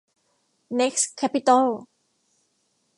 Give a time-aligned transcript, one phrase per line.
[0.75, 1.67] เน็คซ์ แคปปิตอล